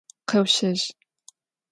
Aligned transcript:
Къэущэжь! 0.29 0.83